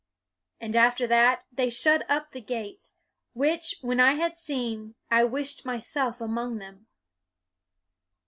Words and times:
1" 0.57 0.65
And 0.65 0.75
after 0.75 1.05
that, 1.05 1.45
they 1.51 1.69
shut 1.69 2.09
up 2.09 2.31
the 2.31 2.41
gates; 2.41 2.95
which, 3.33 3.79
w 3.81 3.99
r 3.99 4.03
hen 4.07 4.13
I 4.15 4.19
had 4.19 4.35
seen, 4.35 4.95
I 5.11 5.23
wished 5.25 5.63
myself 5.63 6.19
among 6.19 6.57
them." 6.57 6.87